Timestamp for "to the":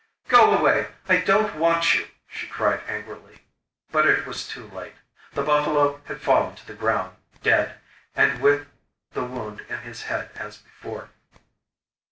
6.55-6.73